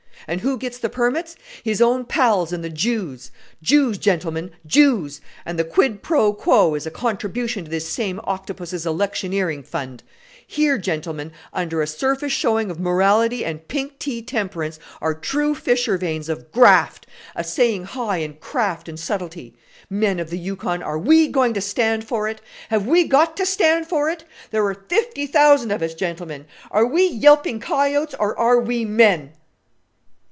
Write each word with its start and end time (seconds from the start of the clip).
And 0.27 0.41
who 0.41 0.59
gets 0.59 0.77
the 0.77 0.87
permits? 0.87 1.35
His 1.63 1.81
own 1.81 2.05
pals 2.05 2.53
and 2.53 2.63
the 2.63 2.69
Jews. 2.69 3.31
Jews, 3.63 3.97
gentlemen, 3.97 4.51
Jews! 4.67 5.19
and 5.47 5.57
the 5.57 5.63
quid 5.63 6.03
pro 6.03 6.31
quo 6.31 6.75
is 6.75 6.85
a 6.85 6.91
contribution 6.91 7.65
to 7.65 7.71
this 7.71 7.89
same 7.91 8.21
Octopus's 8.23 8.85
electioneering 8.85 9.63
fund. 9.63 10.03
Here, 10.45 10.77
gentlemen, 10.77 11.31
under 11.53 11.81
a 11.81 11.87
surface 11.87 12.31
showing 12.31 12.69
of 12.69 12.79
morality 12.79 13.43
and 13.43 13.67
pink 13.67 13.97
tea 13.97 14.21
temperance, 14.21 14.79
are 15.01 15.15
true 15.15 15.55
fissure 15.55 15.97
veins 15.97 16.29
of 16.29 16.51
graft, 16.51 17.07
assaying 17.35 17.85
high 17.85 18.17
in 18.17 18.35
craft 18.35 18.87
and 18.87 18.99
subtlety. 18.99 19.55
Men 19.89 20.19
of 20.19 20.29
the 20.29 20.37
Yukon, 20.37 20.83
are 20.83 20.99
we 20.99 21.29
going 21.29 21.55
to 21.55 21.61
stand 21.61 22.03
for 22.07 22.29
it? 22.29 22.41
Have 22.69 22.85
we 22.85 23.05
got 23.05 23.35
to 23.37 23.45
stand 23.45 23.87
for 23.87 24.07
it? 24.07 24.23
There 24.51 24.63
are 24.67 24.75
fifty 24.87 25.25
thousand 25.25 25.71
of 25.71 25.81
us, 25.81 25.95
gentlemen! 25.95 26.45
Are 26.69 26.85
we 26.85 27.07
yelping 27.07 27.59
coyotes 27.59 28.13
or 28.19 28.37
are 28.37 28.59
we 28.59 28.85
men?" 28.85 29.31